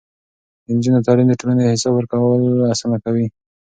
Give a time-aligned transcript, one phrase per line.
[0.65, 2.41] د نجونو تعليم د ټولنې حساب ورکول
[2.73, 3.25] اسانه کوي.